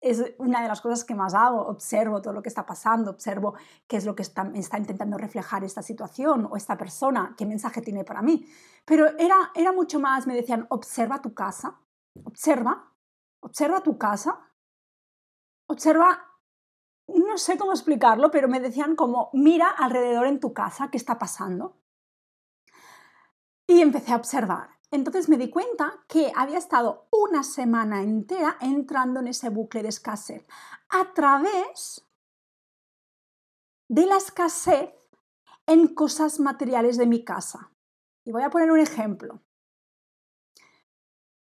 es 0.00 0.34
una 0.38 0.62
de 0.62 0.68
las 0.68 0.80
cosas 0.80 1.04
que 1.04 1.14
más 1.14 1.32
hago, 1.32 1.60
observo 1.60 2.20
todo 2.20 2.32
lo 2.32 2.42
que 2.42 2.48
está 2.48 2.66
pasando, 2.66 3.10
observo 3.12 3.54
qué 3.86 3.96
es 3.96 4.04
lo 4.04 4.16
que 4.16 4.22
está, 4.22 4.50
está 4.54 4.78
intentando 4.78 5.16
reflejar 5.16 5.62
esta 5.62 5.82
situación 5.82 6.48
o 6.50 6.56
esta 6.56 6.76
persona, 6.76 7.34
qué 7.36 7.46
mensaje 7.46 7.80
tiene 7.82 8.04
para 8.04 8.20
mí. 8.20 8.48
Pero 8.84 9.06
era, 9.16 9.52
era 9.54 9.72
mucho 9.72 10.00
más, 10.00 10.26
me 10.26 10.34
decían, 10.34 10.66
observa 10.70 11.22
tu 11.22 11.34
casa, 11.34 11.80
observa, 12.24 12.92
observa 13.40 13.80
tu 13.80 13.96
casa, 13.96 14.40
observa 15.68 16.27
no 17.08 17.38
sé 17.38 17.56
cómo 17.56 17.72
explicarlo, 17.72 18.30
pero 18.30 18.48
me 18.48 18.60
decían 18.60 18.94
como, 18.94 19.30
mira 19.32 19.68
alrededor 19.68 20.26
en 20.26 20.40
tu 20.40 20.52
casa, 20.52 20.90
¿qué 20.90 20.98
está 20.98 21.18
pasando? 21.18 21.76
Y 23.66 23.80
empecé 23.80 24.12
a 24.12 24.16
observar. 24.16 24.78
Entonces 24.90 25.28
me 25.28 25.36
di 25.36 25.50
cuenta 25.50 26.04
que 26.08 26.32
había 26.34 26.58
estado 26.58 27.08
una 27.10 27.42
semana 27.42 28.02
entera 28.02 28.56
entrando 28.60 29.20
en 29.20 29.28
ese 29.28 29.50
bucle 29.50 29.82
de 29.82 29.90
escasez 29.90 30.46
a 30.88 31.12
través 31.12 32.06
de 33.88 34.06
la 34.06 34.16
escasez 34.16 34.94
en 35.66 35.94
cosas 35.94 36.40
materiales 36.40 36.96
de 36.96 37.06
mi 37.06 37.24
casa. 37.24 37.70
Y 38.24 38.32
voy 38.32 38.42
a 38.42 38.50
poner 38.50 38.70
un 38.70 38.80
ejemplo. 38.80 39.42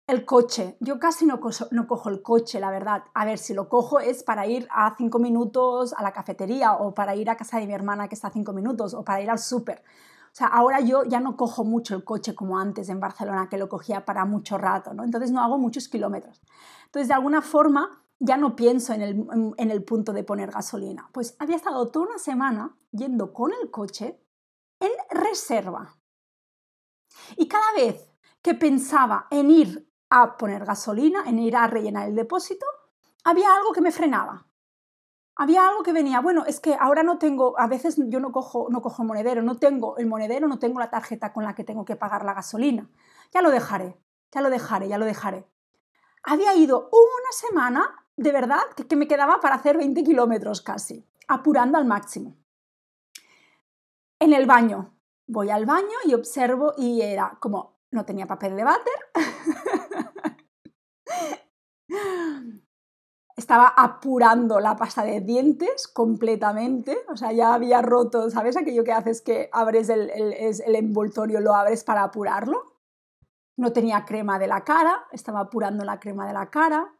El 0.07 0.25
coche. 0.25 0.77
Yo 0.79 1.01
casi 1.01 1.27
no, 1.27 1.41
cojo 1.41 2.09
el 2.11 2.23
coche, 2.23 2.61
la 2.61 2.71
verdad. 2.71 3.05
A 3.13 3.25
ver, 3.25 3.39
si 3.39 3.55
lo 3.55 3.69
cojo 3.69 3.99
es 3.99 4.23
para 4.23 4.47
ir 4.47 4.69
a 4.71 4.95
cinco 4.97 5.19
minutos 5.19 5.93
a 5.95 6.03
la 6.03 6.13
cafetería 6.13 6.75
o 6.75 6.95
para 6.95 7.17
ir 7.17 7.29
a 7.29 7.37
casa 7.37 7.59
de 7.59 7.67
mi 7.67 7.73
hermana 7.73 8.09
que 8.09 8.15
está 8.15 8.29
a 8.29 8.33
cinco 8.33 8.53
minutos 8.53 8.95
o 8.95 9.05
para 9.05 9.21
ir 9.21 9.31
al 9.31 9.41
súper. 9.41 9.83
O 10.27 10.35
sea, 10.37 10.47
ahora 10.47 10.81
yo 10.81 11.03
ya 11.05 11.19
no 11.19 11.37
cojo 11.37 11.65
mucho 11.65 11.97
el 11.97 12.05
coche 12.05 12.37
como 12.37 12.59
antes 12.59 12.89
en 12.89 13.01
Barcelona, 13.01 13.49
que 13.49 13.59
lo 13.59 13.69
cogía 13.69 14.05
para 14.05 14.25
mucho 14.25 14.59
rato, 14.59 14.95
¿no? 14.95 15.03
Entonces 15.03 15.33
no 15.33 15.43
hago 15.43 15.59
muchos 15.59 15.89
kilómetros. 15.89 16.41
Entonces, 16.85 17.09
de 17.09 17.15
alguna 17.15 17.43
forma, 17.43 18.05
ya 18.21 18.37
no 18.37 18.55
pienso 18.55 18.93
en 18.93 19.03
el, 19.03 19.27
en 19.57 19.71
el 19.71 19.83
punto 19.83 20.13
de 20.13 20.23
poner 20.23 20.53
gasolina. 20.53 21.11
Pues 21.13 21.35
había 21.41 21.57
estado 21.57 21.89
toda 21.89 22.07
una 22.07 22.19
semana 22.19 22.77
yendo 22.93 23.33
con 23.33 23.51
el 23.61 23.73
coche 23.73 24.23
en 24.79 24.93
reserva. 25.11 25.97
Y 27.37 27.49
cada 27.49 27.73
vez 27.75 28.13
que 28.41 28.55
pensaba 28.55 29.27
en 29.31 29.51
ir 29.51 29.96
a 30.11 30.37
poner 30.37 30.65
gasolina, 30.65 31.25
en 31.27 31.39
ir 31.39 31.57
a 31.57 31.67
rellenar 31.67 32.09
el 32.09 32.15
depósito, 32.15 32.67
había 33.25 33.55
algo 33.55 33.73
que 33.73 33.81
me 33.81 33.93
frenaba. 33.93 34.47
Había 35.35 35.69
algo 35.69 35.83
que 35.83 35.93
venía, 35.93 36.21
bueno, 36.21 36.45
es 36.47 36.61
que 36.61 36.77
ahora 36.81 37.03
no 37.03 37.19
tengo, 37.19 37.59
a 37.59 37.67
veces 37.67 37.97
yo 37.99 38.21
no 38.21 38.33
cojo, 38.33 38.69
no 38.71 38.81
cojo 38.81 39.05
monedero, 39.05 39.43
no 39.43 39.59
tengo 39.59 39.99
el 39.99 40.07
monedero, 40.07 40.49
no 40.49 40.59
tengo 40.59 40.81
la 40.81 40.89
tarjeta 40.89 41.33
con 41.33 41.45
la 41.45 41.55
que 41.55 41.65
tengo 41.65 41.85
que 41.85 41.97
pagar 41.97 42.25
la 42.25 42.33
gasolina. 42.33 42.89
Ya 43.33 43.43
lo 43.43 43.51
dejaré, 43.51 44.01
ya 44.33 44.41
lo 44.41 44.49
dejaré, 44.49 44.89
ya 44.89 44.97
lo 44.97 45.05
dejaré. 45.05 45.47
había 46.23 46.55
ido 46.55 46.89
una 46.91 47.33
semana, 47.33 48.07
de 48.17 48.33
verdad, 48.33 48.63
que, 48.75 48.87
que 48.87 48.97
me 48.97 49.07
quedaba 49.07 49.41
para 49.41 49.57
hacer 49.57 49.77
20 49.77 50.03
kilómetros 50.05 50.63
casi, 50.63 51.07
apurando 51.29 51.77
al 51.77 51.85
máximo. 51.85 52.37
En 54.19 54.33
el 54.33 54.47
baño, 54.47 54.97
voy 55.27 55.51
al 55.51 55.67
baño 55.67 55.99
y 56.05 56.15
observo 56.15 56.73
y 56.79 57.03
era 57.03 57.37
como, 57.41 57.77
no 57.91 58.07
tenía 58.07 58.27
papel 58.27 58.57
de 58.57 58.65
váter, 58.65 58.95
estaba 63.37 63.69
apurando 63.69 64.61
la 64.61 64.76
pasta 64.76 65.05
de 65.05 65.21
dientes 65.21 65.88
completamente, 65.88 66.97
o 67.09 67.16
sea, 67.16 67.33
ya 67.33 67.52
había 67.52 67.83
roto, 67.83 68.31
¿sabes? 68.31 68.57
Aquello 68.57 68.83
que 68.83 68.93
haces 68.93 69.21
que 69.21 69.50
abres 69.52 69.90
el, 69.90 70.11
el, 70.11 70.75
envoltorio, 70.75 71.40
lo 71.40 71.55
abres 71.55 71.85
para 71.85 72.02
apurarlo. 72.02 72.73
No 73.59 73.73
tenía 73.73 74.07
crema 74.07 74.38
de 74.38 74.47
la 74.47 74.64
cara, 74.64 75.07
estaba 75.12 75.40
apurando 75.40 75.85
la 75.85 76.00
crema 76.00 76.26
de 76.26 76.33
la 76.33 76.50
cara. 76.50 76.95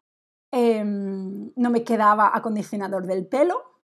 Em, 0.53 1.53
no 1.57 1.71
me 1.71 1.85
quedaba 1.85 2.31
acondicionador 2.35 3.07
del 3.07 3.27
pelo. 3.27 3.83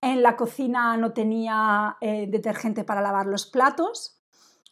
En 0.00 0.22
la 0.22 0.36
cocina 0.36 0.96
no 0.96 1.12
tenía 1.12 1.96
eh, 2.00 2.28
detergente 2.28 2.84
para 2.84 3.00
lavar 3.00 3.26
los 3.26 3.46
platos. 3.46 4.21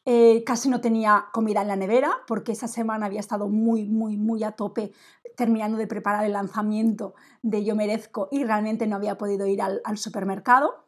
Eh, 0.07 0.45
casi 0.45 0.71
no 0.71 0.81
tenía 0.81 1.27
comida 1.33 1.61
en 1.61 1.69
la 1.69 1.77
nevera 1.77 2.23
porque 2.27 2.53
esa 2.53 2.69
semana 2.69 3.07
había 3.07 3.21
estado 3.21 3.49
muy, 3.49 3.87
muy, 3.87 4.17
muy 4.17 4.43
a 4.45 4.53
tope 4.53 4.93
terminando 5.37 5.77
de 5.77 5.87
preparar 5.87 6.25
el 6.25 6.33
lanzamiento 6.33 7.15
de 7.43 7.65
Yo 7.65 7.77
Merezco 7.77 8.29
y 8.31 8.45
realmente 8.45 8.87
no 8.87 8.97
había 8.97 9.19
podido 9.19 9.47
ir 9.47 9.61
al, 9.63 9.99
supermercado. 9.99 10.87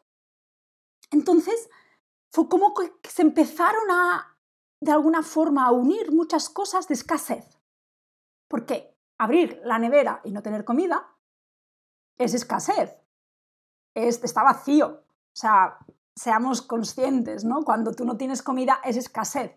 Entonces, 1.11 1.69
fue 2.31 2.49
como 2.49 2.73
que 2.73 2.91
se 3.07 3.21
empezaron 3.21 3.91
a, 3.91 4.37
de 4.81 4.91
alguna 4.91 5.21
forma, 5.21 5.65
a 5.65 5.71
unir 5.71 6.11
muchas 6.11 6.49
cosas 6.49 6.87
de 6.87 6.95
escasez. 6.95 7.59
Porque 8.47 8.95
abrir 9.17 9.61
la 9.63 9.79
nevera 9.79 10.21
y 10.23 10.31
no 10.31 10.41
tener 10.41 10.65
comida 10.65 11.15
es 12.17 12.33
escasez, 12.33 12.99
es, 13.95 14.23
está 14.23 14.43
vacío. 14.43 14.87
O 14.87 15.35
sea, 15.35 15.77
seamos 16.15 16.61
conscientes, 16.61 17.43
¿no? 17.43 17.63
Cuando 17.63 17.93
tú 17.93 18.05
no 18.05 18.17
tienes 18.17 18.41
comida 18.43 18.79
es 18.83 18.97
escasez. 18.97 19.51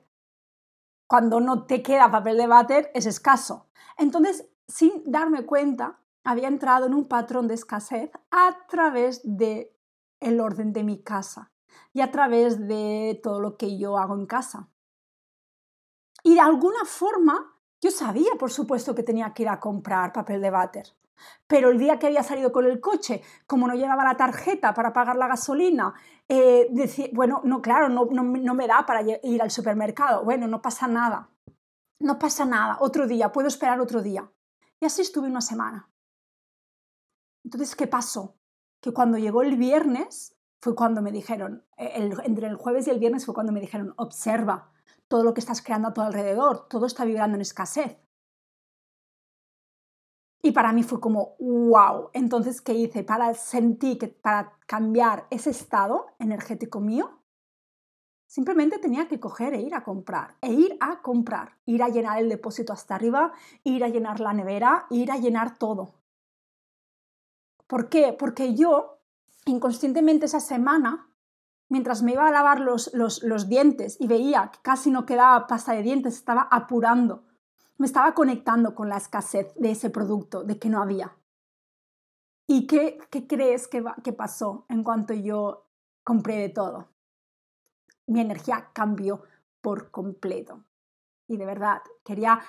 Cuando 1.06 1.40
no 1.40 1.66
te 1.66 1.82
queda 1.82 2.10
papel 2.10 2.36
de 2.36 2.46
váter 2.46 2.90
es 2.94 3.06
escaso. 3.06 3.68
Entonces, 3.96 4.48
sin 4.66 5.02
darme 5.04 5.46
cuenta, 5.46 6.00
había 6.24 6.48
entrado 6.48 6.86
en 6.86 6.94
un 6.94 7.06
patrón 7.06 7.46
de 7.46 7.54
escasez 7.54 8.10
a 8.30 8.66
través 8.68 9.20
de 9.24 9.76
el 10.20 10.40
orden 10.40 10.72
de 10.72 10.82
mi 10.82 11.02
casa 11.02 11.52
y 11.92 12.00
a 12.00 12.10
través 12.10 12.66
de 12.66 13.20
todo 13.22 13.40
lo 13.40 13.56
que 13.56 13.78
yo 13.78 13.98
hago 13.98 14.14
en 14.14 14.26
casa. 14.26 14.68
Y 16.24 16.34
de 16.34 16.40
alguna 16.40 16.84
forma, 16.84 17.56
yo 17.80 17.90
sabía, 17.90 18.32
por 18.38 18.50
supuesto, 18.50 18.94
que 18.94 19.04
tenía 19.04 19.32
que 19.32 19.44
ir 19.44 19.48
a 19.48 19.60
comprar 19.60 20.12
papel 20.12 20.40
de 20.40 20.50
váter. 20.50 20.96
Pero 21.46 21.70
el 21.70 21.78
día 21.78 21.98
que 21.98 22.06
había 22.06 22.22
salido 22.22 22.52
con 22.52 22.64
el 22.64 22.80
coche, 22.80 23.22
como 23.46 23.66
no 23.66 23.74
llevaba 23.74 24.04
la 24.04 24.16
tarjeta 24.16 24.74
para 24.74 24.92
pagar 24.92 25.16
la 25.16 25.28
gasolina, 25.28 25.94
eh, 26.28 26.68
decía, 26.70 27.08
bueno, 27.12 27.40
no, 27.44 27.62
claro, 27.62 27.88
no, 27.88 28.06
no, 28.10 28.22
no 28.22 28.54
me 28.54 28.66
da 28.66 28.84
para 28.86 29.02
ir 29.02 29.42
al 29.42 29.50
supermercado. 29.50 30.24
Bueno, 30.24 30.46
no 30.48 30.62
pasa 30.62 30.86
nada. 30.86 31.30
No 31.98 32.18
pasa 32.18 32.44
nada. 32.44 32.78
Otro 32.80 33.06
día, 33.06 33.32
puedo 33.32 33.48
esperar 33.48 33.80
otro 33.80 34.02
día. 34.02 34.30
Y 34.80 34.86
así 34.86 35.02
estuve 35.02 35.28
una 35.28 35.40
semana. 35.40 35.90
Entonces, 37.44 37.76
¿qué 37.76 37.86
pasó? 37.86 38.36
Que 38.80 38.92
cuando 38.92 39.18
llegó 39.18 39.42
el 39.42 39.56
viernes 39.56 40.36
fue 40.60 40.74
cuando 40.74 41.00
me 41.00 41.12
dijeron, 41.12 41.64
eh, 41.76 42.10
entre 42.24 42.48
el 42.48 42.56
jueves 42.56 42.86
y 42.86 42.90
el 42.90 42.98
viernes 42.98 43.24
fue 43.24 43.34
cuando 43.34 43.52
me 43.52 43.60
dijeron, 43.60 43.94
observa 43.96 44.72
todo 45.08 45.22
lo 45.22 45.32
que 45.32 45.40
estás 45.40 45.62
creando 45.62 45.88
a 45.88 45.94
tu 45.94 46.00
alrededor, 46.00 46.66
todo 46.68 46.86
está 46.86 47.04
vibrando 47.04 47.36
en 47.36 47.42
escasez. 47.42 47.98
Y 50.46 50.52
para 50.52 50.72
mí 50.72 50.84
fue 50.84 51.00
como, 51.00 51.34
wow. 51.40 52.10
Entonces, 52.12 52.60
¿qué 52.60 52.72
hice? 52.72 53.02
Para 53.02 53.34
sentir 53.34 53.98
que 53.98 54.06
para 54.06 54.52
cambiar 54.66 55.26
ese 55.28 55.50
estado 55.50 56.06
energético 56.20 56.78
mío, 56.78 57.18
simplemente 58.28 58.78
tenía 58.78 59.08
que 59.08 59.18
coger 59.18 59.54
e 59.54 59.60
ir 59.60 59.74
a 59.74 59.82
comprar, 59.82 60.36
e 60.40 60.52
ir 60.52 60.76
a 60.78 61.02
comprar, 61.02 61.56
ir 61.66 61.82
a 61.82 61.88
llenar 61.88 62.20
el 62.20 62.28
depósito 62.28 62.72
hasta 62.72 62.94
arriba, 62.94 63.32
ir 63.64 63.82
a 63.82 63.88
llenar 63.88 64.20
la 64.20 64.34
nevera, 64.34 64.86
ir 64.90 65.10
a 65.10 65.16
llenar 65.16 65.58
todo. 65.58 65.96
¿Por 67.66 67.88
qué? 67.88 68.14
Porque 68.16 68.54
yo, 68.54 69.00
inconscientemente 69.46 70.26
esa 70.26 70.38
semana, 70.38 71.10
mientras 71.68 72.04
me 72.04 72.12
iba 72.12 72.28
a 72.28 72.30
lavar 72.30 72.60
los, 72.60 72.94
los, 72.94 73.24
los 73.24 73.48
dientes 73.48 73.96
y 73.98 74.06
veía 74.06 74.52
que 74.52 74.60
casi 74.62 74.92
no 74.92 75.06
quedaba 75.06 75.48
pasta 75.48 75.72
de 75.72 75.82
dientes, 75.82 76.14
estaba 76.14 76.42
apurando 76.42 77.25
me 77.78 77.86
estaba 77.86 78.14
conectando 78.14 78.74
con 78.74 78.88
la 78.88 78.96
escasez 78.96 79.54
de 79.56 79.70
ese 79.70 79.90
producto, 79.90 80.44
de 80.44 80.58
que 80.58 80.68
no 80.68 80.82
había. 80.82 81.16
¿Y 82.46 82.66
qué, 82.66 82.98
qué 83.10 83.26
crees 83.26 83.68
que, 83.68 83.84
que 84.02 84.12
pasó 84.12 84.66
en 84.68 84.84
cuanto 84.84 85.14
yo 85.14 85.66
compré 86.04 86.36
de 86.36 86.48
todo? 86.48 86.88
Mi 88.06 88.20
energía 88.20 88.70
cambió 88.72 89.22
por 89.60 89.90
completo. 89.90 90.64
Y 91.26 91.36
de 91.36 91.44
verdad, 91.44 91.82
quería 92.04 92.40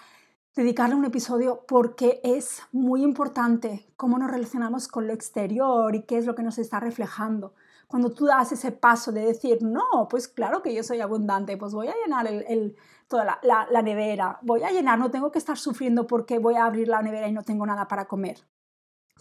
dedicarle 0.55 0.96
un 0.96 1.05
episodio 1.05 1.65
porque 1.67 2.22
es 2.24 2.62
muy 2.72 3.03
importante 3.03 3.91
cómo 3.96 4.17
nos 4.17 4.29
relacionamos 4.29 4.88
con 4.88 5.07
lo 5.07 5.13
exterior 5.13 5.96
y 5.96 6.03
qué 6.03 6.17
es 6.17 6.25
lo 6.25 6.36
que 6.36 6.43
nos 6.43 6.57
está 6.57 6.79
reflejando 6.79 7.53
cuando 7.88 8.12
tú 8.12 8.25
das 8.25 8.51
ese 8.51 8.72
paso 8.72 9.12
de 9.12 9.25
decir, 9.25 9.60
no, 9.62 10.07
pues 10.10 10.27
claro 10.27 10.62
que 10.62 10.74
yo 10.74 10.84
soy 10.84 11.00
abundante, 11.00 11.57
pues 11.57 11.74
voy 11.74 11.88
a 11.88 11.96
llenar 11.96 12.27
el, 12.27 12.75
toda 13.07 13.39
la, 13.41 13.81
nevera, 13.81 14.39
voy 14.41 14.63
a 14.63 14.71
llenar, 14.71 14.99
no 14.99 15.11
tengo 15.11 15.31
que 15.31 15.39
estar 15.39 15.57
sufriendo 15.57 16.07
porque 16.07 16.39
voy 16.39 16.55
a 16.55 16.65
abrir 16.65 16.87
la 16.87 17.01
nevera 17.01 17.27
y 17.27 17.31
no 17.31 17.43
tengo 17.43 17.65
nada 17.65 17.87
para 17.87 18.07
comer. 18.07 18.45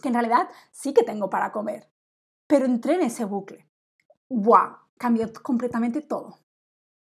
Que 0.01 0.09
en 0.09 0.13
realidad 0.13 0.49
sí 0.71 0.93
que 0.93 1.03
tengo 1.03 1.29
para 1.29 1.51
comer, 1.51 1.89
pero 2.47 2.65
entré 2.65 2.95
en 2.95 3.01
ese 3.01 3.25
bucle. 3.25 3.67
¡Wow! 4.29 4.77
Cambió 4.97 5.31
completamente 5.41 6.01
todo. 6.01 6.39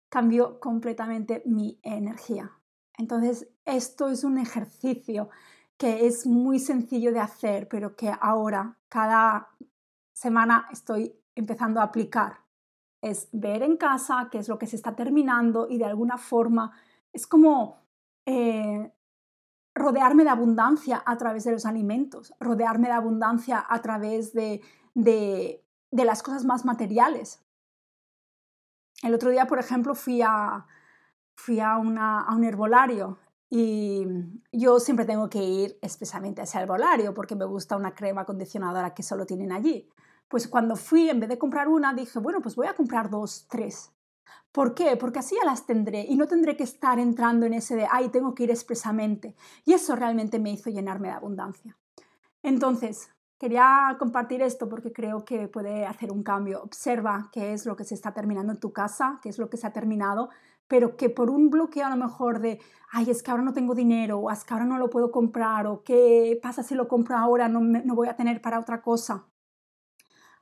Cambió 0.10 0.60
completamente 0.60 1.44
mi 1.46 1.80
energía. 1.84 2.52
Entonces, 2.98 3.48
esto 3.66 4.10
es 4.10 4.24
un 4.24 4.38
ejercicio 4.38 5.30
que 5.78 6.06
es 6.06 6.26
muy 6.26 6.60
sencillo 6.60 7.12
de 7.12 7.20
hacer, 7.20 7.68
pero 7.68 7.96
que 7.96 8.12
ahora, 8.22 8.78
cada 8.90 9.50
semana, 10.14 10.68
estoy 10.72 11.20
empezando 11.36 11.80
a 11.80 11.86
aplicar. 11.86 12.43
Es 13.04 13.28
ver 13.34 13.62
en 13.64 13.76
casa 13.78 14.30
qué 14.32 14.38
es 14.40 14.48
lo 14.48 14.58
que 14.58 14.66
se 14.66 14.78
está 14.78 14.96
terminando 14.96 15.68
y 15.70 15.78
de 15.78 15.86
alguna 15.86 16.18
forma 16.18 16.72
es 17.12 17.28
como 17.28 17.84
eh, 18.26 18.92
rodearme 19.76 20.24
de 20.24 20.30
abundancia 20.30 21.04
a 21.06 21.18
través 21.18 21.44
de 21.44 21.52
los 21.52 21.66
alimentos, 21.66 22.34
rodearme 22.40 22.88
de 22.88 22.94
abundancia 22.94 23.64
a 23.68 23.82
través 23.82 24.34
de, 24.34 24.62
de, 24.94 25.62
las 25.92 26.24
cosas 26.24 26.46
más 26.46 26.64
materiales. 26.64 27.44
El 29.02 29.14
otro 29.14 29.32
día, 29.32 29.48
por 29.48 29.60
ejemplo, 29.60 29.96
fui 29.96 30.22
a, 30.22 30.66
fui 31.36 31.60
a, 31.60 31.78
una, 31.78 32.22
a 32.22 32.36
un 32.36 32.46
herbolario 32.46 33.18
y 33.50 34.08
yo 34.52 34.80
siempre 34.80 35.06
tengo 35.06 35.30
que 35.30 35.44
ir 35.44 35.78
especialmente 35.82 36.42
a 36.42 36.46
ese 36.46 36.60
herbolario 36.60 37.14
porque 37.14 37.36
me 37.36 37.46
gusta 37.46 37.76
una 37.76 37.94
crema 37.94 38.22
acondicionadora 38.22 38.94
que 38.94 39.04
solo 39.04 39.26
tienen 39.26 39.52
allí. 39.52 39.90
Pues 40.28 40.48
cuando 40.48 40.76
fui, 40.76 41.10
en 41.10 41.20
vez 41.20 41.30
de 41.30 41.38
comprar 41.38 41.68
una, 41.68 41.94
dije, 41.94 42.20
bueno, 42.20 42.42
pues 42.42 42.56
voy 42.56 42.68
a 42.68 42.74
comprar 42.74 43.10
dos, 43.10 43.46
tres. 43.50 43.94
¿Por 44.54 44.76
qué? 44.76 44.98
Porque 44.98 45.18
así 45.18 45.36
ya 45.36 45.46
las 45.50 45.66
tendré 45.66 46.06
y 46.08 46.16
no 46.16 46.28
tendré 46.28 46.56
que 46.56 46.64
estar 46.64 47.00
entrando 47.00 47.48
en 47.48 47.56
ese 47.56 47.76
de, 47.76 47.88
ay, 47.90 48.10
tengo 48.10 48.36
que 48.36 48.44
ir 48.44 48.52
expresamente. 48.52 49.36
Y 49.66 49.74
eso 49.74 49.96
realmente 49.96 50.38
me 50.38 50.52
hizo 50.52 50.70
llenarme 50.70 51.08
de 51.08 51.16
abundancia. 51.16 51.76
Entonces, 52.44 53.10
quería 53.40 53.96
compartir 53.98 54.44
esto 54.44 54.70
porque 54.70 54.94
creo 54.94 55.26
que 55.26 55.48
puede 55.48 55.88
hacer 55.88 56.12
un 56.12 56.22
cambio. 56.22 56.62
Observa 56.62 57.30
qué 57.32 57.54
es 57.54 57.66
lo 57.66 57.76
que 57.76 57.84
se 57.84 57.96
está 57.96 58.14
terminando 58.14 58.54
en 58.54 58.60
tu 58.60 58.72
casa, 58.72 59.20
qué 59.24 59.30
es 59.30 59.40
lo 59.40 59.50
que 59.50 59.58
se 59.58 59.66
ha 59.66 59.74
terminado, 59.74 60.30
pero 60.68 60.98
que 60.98 61.10
por 61.10 61.32
un 61.32 61.50
bloqueo 61.50 61.88
a 61.88 61.90
lo 61.90 61.98
mejor 61.98 62.40
de, 62.40 62.62
ay, 62.92 63.10
es 63.10 63.24
que 63.24 63.32
ahora 63.32 63.44
no 63.44 63.54
tengo 63.54 63.74
dinero, 63.74 64.20
o 64.20 64.30
es 64.30 64.44
que 64.44 64.54
ahora 64.54 64.66
no 64.66 64.78
lo 64.78 64.92
puedo 64.92 65.12
comprar, 65.12 65.66
o 65.66 65.84
qué 65.84 66.40
pasa 66.44 66.62
si 66.62 66.76
lo 66.76 66.88
compro 66.88 67.18
ahora, 67.18 67.50
no, 67.50 67.60
no 67.60 67.96
voy 67.96 68.08
a 68.08 68.16
tener 68.16 68.40
para 68.40 68.60
otra 68.60 68.84
cosa 68.84 69.26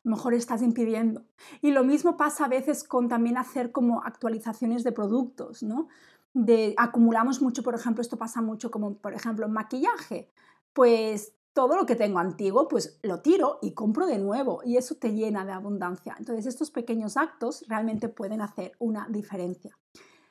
mejor 0.03 0.33
estás 0.33 0.61
impidiendo. 0.61 1.23
Y 1.61 1.71
lo 1.71 1.83
mismo 1.83 2.17
pasa 2.17 2.45
a 2.45 2.49
veces 2.49 2.83
con 2.83 3.07
también 3.07 3.37
hacer 3.37 3.71
como 3.71 4.03
actualizaciones 4.03 4.83
de 4.83 4.91
productos, 4.91 5.63
¿no? 5.63 5.87
De, 6.33 6.73
acumulamos 6.77 7.41
mucho, 7.41 7.61
por 7.61 7.75
ejemplo, 7.75 8.01
esto 8.01 8.17
pasa 8.17 8.41
mucho 8.41 8.71
como, 8.71 8.95
por 8.97 9.13
ejemplo, 9.13 9.45
en 9.45 9.51
maquillaje. 9.51 10.31
Pues 10.73 11.33
todo 11.53 11.75
lo 11.75 11.85
que 11.85 11.95
tengo 11.95 12.19
antiguo, 12.19 12.67
pues 12.67 12.99
lo 13.03 13.21
tiro 13.21 13.59
y 13.61 13.73
compro 13.73 14.05
de 14.05 14.17
nuevo 14.17 14.61
y 14.63 14.77
eso 14.77 14.95
te 14.95 15.13
llena 15.13 15.45
de 15.45 15.51
abundancia. 15.51 16.15
Entonces, 16.17 16.45
estos 16.45 16.71
pequeños 16.71 17.17
actos 17.17 17.65
realmente 17.67 18.07
pueden 18.09 18.41
hacer 18.41 18.71
una 18.79 19.07
diferencia. 19.09 19.77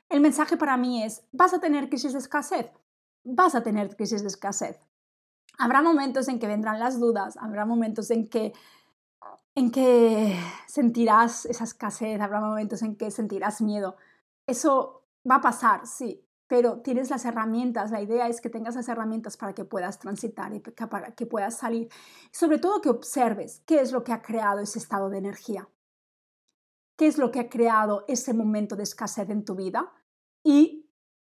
El 0.08 0.20
mensaje 0.20 0.56
para 0.56 0.76
mí 0.76 1.02
es, 1.02 1.22
¿vas 1.32 1.54
a 1.54 1.60
tener 1.60 1.88
crisis 1.88 2.14
de 2.14 2.18
escasez? 2.18 2.70
Vas 3.22 3.54
a 3.54 3.62
tener 3.62 3.94
crisis 3.96 4.22
de 4.22 4.28
escasez. 4.28 4.80
Habrá 5.58 5.82
momentos 5.82 6.28
en 6.28 6.38
que 6.38 6.46
vendrán 6.46 6.80
las 6.80 6.98
dudas, 6.98 7.36
habrá 7.36 7.66
momentos 7.66 8.10
en 8.10 8.28
que 8.28 8.54
en 9.54 9.70
que 9.70 10.36
sentirás 10.66 11.46
esa 11.46 11.64
escasez, 11.64 12.20
habrá 12.20 12.40
momentos 12.40 12.82
en 12.82 12.96
que 12.96 13.10
sentirás 13.10 13.60
miedo. 13.60 13.96
Eso 14.46 15.04
va 15.28 15.36
a 15.36 15.40
pasar, 15.40 15.86
sí, 15.86 16.26
pero 16.46 16.80
tienes 16.80 17.10
las 17.10 17.24
herramientas. 17.24 17.90
La 17.90 18.00
idea 18.00 18.28
es 18.28 18.40
que 18.40 18.50
tengas 18.50 18.74
las 18.74 18.88
herramientas 18.88 19.36
para 19.36 19.54
que 19.54 19.64
puedas 19.64 19.98
transitar 19.98 20.52
y 20.54 20.60
para 20.60 21.14
que 21.14 21.26
puedas 21.26 21.56
salir. 21.56 21.88
Sobre 22.32 22.58
todo 22.58 22.80
que 22.80 22.88
observes 22.88 23.62
qué 23.66 23.80
es 23.80 23.92
lo 23.92 24.02
que 24.02 24.12
ha 24.12 24.22
creado 24.22 24.60
ese 24.60 24.78
estado 24.78 25.10
de 25.10 25.18
energía. 25.18 25.68
¿Qué 26.96 27.06
es 27.06 27.18
lo 27.18 27.30
que 27.30 27.40
ha 27.40 27.48
creado 27.48 28.04
ese 28.08 28.34
momento 28.34 28.76
de 28.76 28.82
escasez 28.82 29.30
en 29.30 29.44
tu 29.44 29.54
vida? 29.54 29.92
Y 30.44 30.79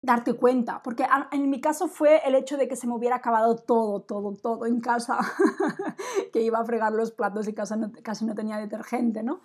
darte 0.06 0.34
cuenta, 0.34 0.82
porque 0.84 1.06
en 1.32 1.50
mi 1.50 1.60
caso 1.60 1.88
fue 1.88 2.22
el 2.26 2.36
hecho 2.36 2.58
de 2.58 2.68
que 2.68 2.76
se 2.76 2.88
me 2.88 2.94
hubiera 2.94 3.18
acabado 3.18 3.56
todo, 3.56 4.02
todo, 4.02 4.34
todo 4.36 4.66
en 4.66 4.80
casa, 4.80 5.18
que 6.34 6.42
iba 6.42 6.60
a 6.60 6.66
fregar 6.66 6.94
los 6.94 7.12
platos 7.12 7.48
y 7.48 7.54
casa 7.54 7.78
casi 8.04 8.26
no 8.26 8.36
tenía 8.36 8.58
detergente, 8.58 9.24
¿no? 9.24 9.42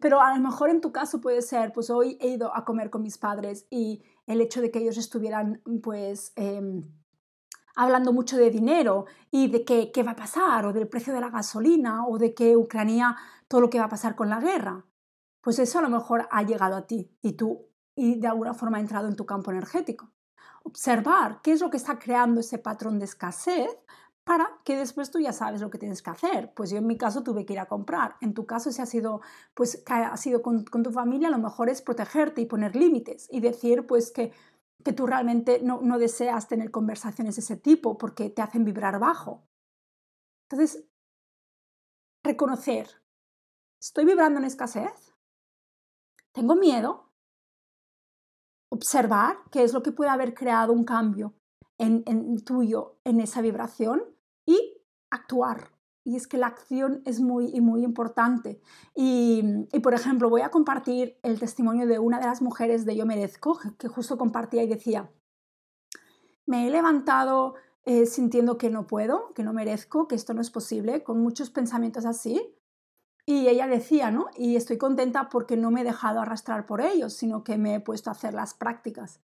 pero 0.00 0.20
a 0.20 0.36
lo 0.36 0.40
mejor 0.40 0.70
en 0.70 0.80
tu 0.80 0.92
caso 0.92 1.20
puede 1.20 1.42
ser, 1.42 1.72
pues 1.72 1.90
hoy 1.90 2.16
he 2.20 2.28
ido 2.28 2.54
a 2.54 2.64
comer 2.64 2.90
con 2.90 3.02
mis 3.02 3.18
padres 3.18 3.66
y 3.70 4.00
el 4.28 4.40
hecho 4.40 4.60
de 4.60 4.70
que 4.70 4.78
ellos 4.78 4.96
estuvieran, 4.96 5.60
pues, 5.82 6.32
em, 6.36 6.84
hablando 7.74 8.12
mucho 8.12 8.36
de 8.36 8.50
dinero 8.50 9.06
y 9.32 9.50
de 9.50 9.64
qué, 9.64 9.90
qué 9.90 10.04
va 10.04 10.12
a 10.12 10.16
pasar, 10.16 10.64
o 10.64 10.72
del 10.72 10.86
precio 10.86 11.12
de 11.12 11.20
la 11.20 11.30
gasolina, 11.30 12.06
o 12.06 12.18
de 12.18 12.34
que 12.34 12.56
Ucrania, 12.56 13.16
todo 13.48 13.62
lo 13.62 13.68
que 13.68 13.80
va 13.80 13.86
a 13.86 13.88
pasar 13.88 14.14
con 14.14 14.30
la 14.30 14.38
guerra, 14.38 14.84
pues 15.40 15.58
eso 15.58 15.80
a 15.80 15.82
lo 15.82 15.88
mejor 15.88 16.28
ha 16.30 16.44
llegado 16.44 16.76
a 16.76 16.86
ti 16.86 17.10
y 17.20 17.32
tú 17.32 17.71
y 17.94 18.18
de 18.20 18.28
alguna 18.28 18.54
forma 18.54 18.78
ha 18.78 18.80
entrado 18.80 19.08
en 19.08 19.16
tu 19.16 19.26
campo 19.26 19.50
energético. 19.50 20.10
Observar 20.64 21.40
qué 21.42 21.52
es 21.52 21.60
lo 21.60 21.70
que 21.70 21.76
está 21.76 21.98
creando 21.98 22.40
ese 22.40 22.58
patrón 22.58 22.98
de 22.98 23.04
escasez 23.04 23.70
para 24.24 24.60
que 24.64 24.76
después 24.76 25.10
tú 25.10 25.18
ya 25.18 25.32
sabes 25.32 25.60
lo 25.60 25.70
que 25.70 25.78
tienes 25.78 26.02
que 26.02 26.10
hacer. 26.10 26.52
Pues 26.54 26.70
yo 26.70 26.78
en 26.78 26.86
mi 26.86 26.96
caso 26.96 27.22
tuve 27.22 27.44
que 27.44 27.54
ir 27.54 27.60
a 27.60 27.66
comprar. 27.66 28.16
En 28.20 28.34
tu 28.34 28.46
caso, 28.46 28.70
si 28.70 28.80
ha 28.80 28.86
sido, 28.86 29.20
pues, 29.54 29.82
ha 29.86 30.16
sido 30.16 30.42
con, 30.42 30.64
tu 30.64 30.92
familia, 30.92 31.30
lo 31.30 31.38
mejor 31.38 31.68
es 31.68 31.82
protegerte 31.82 32.40
y 32.40 32.46
poner 32.46 32.76
límites 32.76 33.28
y 33.30 33.40
decir 33.40 33.86
pues 33.86 34.12
que, 34.12 34.32
que 34.84 34.92
tú 34.92 35.06
realmente 35.06 35.60
no, 35.62 35.80
no 35.82 35.98
deseas 35.98 36.46
tener 36.48 36.70
conversaciones 36.70 37.36
de 37.36 37.40
ese 37.40 37.56
tipo 37.56 37.98
porque 37.98 38.30
te 38.30 38.42
hacen 38.42 38.64
vibrar 38.64 39.00
bajo. 39.00 39.42
Entonces, 40.48 40.84
reconocer, 42.22 42.88
¿estoy 43.80 44.04
vibrando 44.04 44.38
en 44.38 44.44
escasez? 44.44 45.14
¿Tengo 46.32 46.54
miedo? 46.54 47.11
Observar 48.72 49.36
qué 49.50 49.64
es 49.64 49.74
lo 49.74 49.82
que 49.82 49.92
puede 49.92 50.10
haber 50.10 50.32
creado 50.32 50.72
un 50.72 50.84
cambio 50.84 51.34
en, 51.76 52.42
tuyo 52.42 52.96
en 53.04 53.20
esa 53.20 53.42
vibración 53.42 54.02
y 54.46 54.78
actuar. 55.10 55.72
Y 56.04 56.16
es 56.16 56.26
que 56.26 56.38
la 56.38 56.46
acción 56.46 57.02
es 57.04 57.20
muy, 57.20 57.60
muy 57.60 57.84
importante. 57.84 58.60
Y, 58.94 59.42
por 59.82 59.92
ejemplo, 59.92 60.30
voy 60.30 60.40
a 60.40 60.50
compartir 60.50 61.18
el 61.22 61.38
testimonio 61.38 61.86
de 61.86 61.98
una 61.98 62.18
de 62.18 62.26
las 62.26 62.40
mujeres 62.40 62.86
de 62.86 62.96
Yo 62.96 63.04
Merezco, 63.04 63.58
que 63.78 63.88
justo 63.88 64.16
compartía 64.16 64.62
y 64.62 64.68
decía, 64.68 65.12
me 66.46 66.66
he 66.66 66.70
levantado 66.70 67.54
eh, 67.84 68.06
sintiendo 68.06 68.56
que 68.56 68.70
no 68.70 68.86
puedo, 68.86 69.34
que 69.34 69.42
no 69.42 69.52
merezco, 69.52 70.08
que 70.08 70.14
esto 70.14 70.34
no 70.34 70.40
es 70.40 70.50
posible, 70.50 71.02
con 71.02 71.20
muchos 71.20 71.50
pensamientos 71.50 72.06
así, 72.06 72.56
y 73.24 73.48
ella 73.48 73.66
decía, 73.66 74.10
¿no? 74.10 74.28
Y 74.36 74.56
estoy 74.56 74.78
contenta 74.78 75.28
porque 75.28 75.56
no 75.56 75.70
me 75.70 75.82
he 75.82 75.84
dejado 75.84 76.20
arrastrar 76.20 76.66
por 76.66 76.80
ellos, 76.80 77.12
sino 77.12 77.44
que 77.44 77.56
me 77.56 77.74
he 77.74 77.80
puesto 77.80 78.10
a 78.10 78.12
hacer 78.12 78.34
las 78.34 78.54
prácticas. 78.54 79.20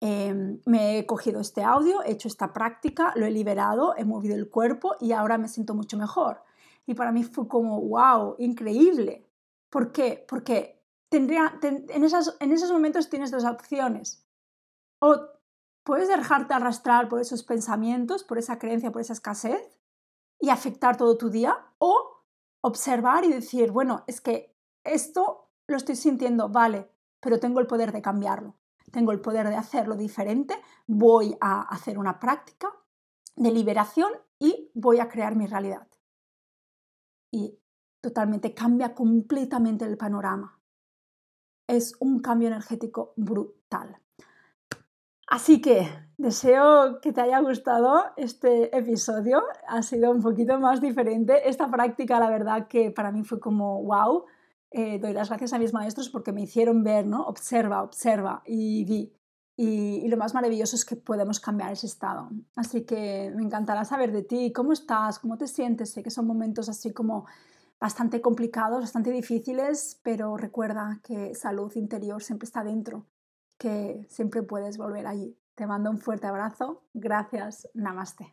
Em, 0.00 0.60
me 0.64 0.98
he 0.98 1.06
cogido 1.06 1.40
este 1.40 1.62
audio, 1.62 2.02
he 2.02 2.12
hecho 2.12 2.28
esta 2.28 2.52
práctica, 2.52 3.12
lo 3.16 3.26
he 3.26 3.30
liberado, 3.30 3.94
he 3.96 4.04
movido 4.04 4.34
el 4.34 4.48
cuerpo 4.48 4.96
y 5.00 5.12
ahora 5.12 5.38
me 5.38 5.48
siento 5.48 5.74
mucho 5.74 5.96
mejor. 5.96 6.42
Y 6.86 6.94
para 6.94 7.12
mí 7.12 7.24
fue 7.24 7.46
como, 7.48 7.80
wow, 7.80 8.36
increíble. 8.38 9.26
¿Por 9.70 9.92
qué? 9.92 10.24
Porque 10.28 10.82
tendría, 11.08 11.58
en, 11.62 11.86
en 11.88 12.04
esos 12.52 12.72
momentos 12.72 13.08
tienes 13.08 13.30
dos 13.30 13.44
opciones. 13.44 14.24
O 15.00 15.16
puedes 15.84 16.08
dejarte 16.08 16.54
arrastrar 16.54 17.08
por 17.08 17.20
esos 17.20 17.42
pensamientos, 17.44 18.24
por 18.24 18.38
esa 18.38 18.58
creencia, 18.58 18.92
por 18.92 19.00
esa 19.00 19.12
escasez 19.12 19.78
y 20.40 20.50
afectar 20.50 20.96
todo 20.96 21.16
tu 21.18 21.30
día, 21.30 21.56
o 21.78 22.17
observar 22.60 23.24
y 23.24 23.32
decir, 23.32 23.70
bueno, 23.70 24.04
es 24.06 24.20
que 24.20 24.56
esto 24.84 25.50
lo 25.66 25.76
estoy 25.76 25.96
sintiendo, 25.96 26.48
vale, 26.48 26.90
pero 27.20 27.38
tengo 27.38 27.60
el 27.60 27.66
poder 27.66 27.92
de 27.92 28.02
cambiarlo, 28.02 28.56
tengo 28.90 29.12
el 29.12 29.20
poder 29.20 29.48
de 29.48 29.56
hacerlo 29.56 29.96
diferente, 29.96 30.54
voy 30.86 31.36
a 31.40 31.62
hacer 31.62 31.98
una 31.98 32.18
práctica 32.18 32.72
de 33.36 33.50
liberación 33.50 34.12
y 34.38 34.70
voy 34.74 34.98
a 34.98 35.08
crear 35.08 35.36
mi 35.36 35.46
realidad. 35.46 35.86
Y 37.30 37.60
totalmente 38.00 38.54
cambia 38.54 38.94
completamente 38.94 39.84
el 39.84 39.96
panorama. 39.96 40.60
Es 41.68 41.94
un 42.00 42.20
cambio 42.20 42.48
energético 42.48 43.12
brutal. 43.16 44.00
Así 45.30 45.60
que 45.60 45.86
deseo 46.16 47.00
que 47.02 47.12
te 47.12 47.20
haya 47.20 47.40
gustado 47.40 48.02
este 48.16 48.74
episodio. 48.76 49.42
Ha 49.66 49.82
sido 49.82 50.10
un 50.10 50.22
poquito 50.22 50.58
más 50.58 50.80
diferente. 50.80 51.48
Esta 51.48 51.70
práctica, 51.70 52.18
la 52.18 52.30
verdad, 52.30 52.66
que 52.66 52.90
para 52.90 53.12
mí 53.12 53.24
fue 53.24 53.38
como 53.38 53.82
wow. 53.82 54.24
Eh, 54.70 54.98
doy 54.98 55.12
las 55.12 55.28
gracias 55.28 55.52
a 55.52 55.58
mis 55.58 55.74
maestros 55.74 56.08
porque 56.08 56.32
me 56.32 56.42
hicieron 56.42 56.82
ver, 56.82 57.06
¿no? 57.06 57.24
Observa, 57.24 57.82
observa 57.82 58.42
y 58.46 58.84
vi. 58.84 59.12
Y, 59.56 60.04
y, 60.04 60.08
lo 60.08 60.16
más 60.16 60.34
maravilloso 60.34 60.76
es 60.76 60.84
que 60.84 60.96
podemos 60.96 61.40
cambiar 61.40 61.72
ese 61.72 61.86
estado. 61.86 62.30
Así 62.56 62.84
que 62.84 63.32
me 63.34 63.42
encantará 63.42 63.84
saber 63.84 64.12
de 64.12 64.22
ti, 64.22 64.52
cómo 64.52 64.72
estás, 64.72 65.18
cómo 65.18 65.36
te 65.36 65.46
sientes. 65.48 65.90
Sé 65.92 66.02
que 66.02 66.10
son 66.10 66.26
momentos 66.26 66.68
así 66.68 66.92
como 66.92 67.26
bastante 67.80 68.20
complicados, 68.22 68.80
bastante 68.80 69.10
difíciles, 69.10 70.00
pero 70.02 70.36
recuerda 70.36 71.00
que 71.02 71.34
salud 71.34 71.72
interior 71.74 72.22
siempre 72.22 72.46
está 72.46 72.62
dentro 72.62 73.04
que 73.58 74.06
siempre 74.08 74.42
puedes 74.42 74.78
volver 74.78 75.06
allí. 75.06 75.36
Te 75.54 75.66
mando 75.66 75.90
un 75.90 75.98
fuerte 75.98 76.26
abrazo. 76.26 76.84
Gracias. 76.94 77.68
Namaste. 77.74 78.32